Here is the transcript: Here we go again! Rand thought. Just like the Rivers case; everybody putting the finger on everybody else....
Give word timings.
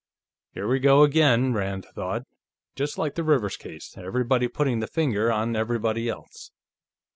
Here 0.55 0.67
we 0.67 0.79
go 0.79 1.03
again! 1.03 1.53
Rand 1.53 1.85
thought. 1.93 2.23
Just 2.75 2.97
like 2.97 3.13
the 3.13 3.23
Rivers 3.23 3.55
case; 3.55 3.93
everybody 3.95 4.47
putting 4.47 4.79
the 4.79 4.87
finger 4.87 5.31
on 5.31 5.55
everybody 5.55 6.09
else.... 6.09 6.49